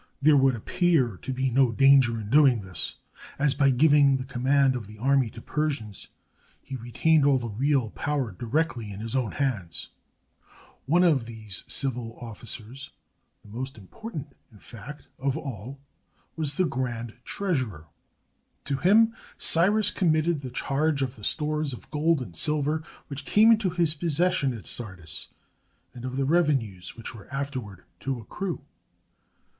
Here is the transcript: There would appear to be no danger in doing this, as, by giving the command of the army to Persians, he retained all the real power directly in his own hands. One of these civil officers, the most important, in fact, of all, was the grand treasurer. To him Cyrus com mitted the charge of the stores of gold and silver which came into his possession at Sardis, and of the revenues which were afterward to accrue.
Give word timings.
There 0.19 0.35
would 0.35 0.55
appear 0.55 1.15
to 1.17 1.31
be 1.31 1.51
no 1.51 1.71
danger 1.71 2.19
in 2.19 2.31
doing 2.31 2.61
this, 2.63 2.95
as, 3.37 3.53
by 3.53 3.69
giving 3.69 4.17
the 4.17 4.23
command 4.23 4.75
of 4.75 4.87
the 4.87 4.97
army 4.97 5.29
to 5.29 5.43
Persians, 5.43 6.07
he 6.59 6.75
retained 6.75 7.23
all 7.23 7.37
the 7.37 7.47
real 7.47 7.91
power 7.91 8.31
directly 8.31 8.91
in 8.91 8.99
his 8.99 9.15
own 9.15 9.33
hands. 9.33 9.89
One 10.87 11.03
of 11.03 11.27
these 11.27 11.63
civil 11.67 12.17
officers, 12.17 12.89
the 13.43 13.49
most 13.49 13.77
important, 13.77 14.35
in 14.51 14.57
fact, 14.57 15.07
of 15.19 15.37
all, 15.37 15.79
was 16.35 16.55
the 16.57 16.65
grand 16.65 17.13
treasurer. 17.23 17.85
To 18.63 18.77
him 18.77 19.13
Cyrus 19.37 19.91
com 19.91 20.11
mitted 20.13 20.41
the 20.41 20.49
charge 20.49 21.03
of 21.03 21.15
the 21.15 21.23
stores 21.23 21.73
of 21.73 21.91
gold 21.91 22.23
and 22.23 22.35
silver 22.35 22.81
which 23.05 23.23
came 23.23 23.51
into 23.51 23.69
his 23.69 23.93
possession 23.93 24.51
at 24.57 24.65
Sardis, 24.65 25.27
and 25.93 26.05
of 26.05 26.17
the 26.17 26.25
revenues 26.25 26.95
which 26.97 27.13
were 27.13 27.31
afterward 27.31 27.83
to 27.99 28.19
accrue. 28.19 28.61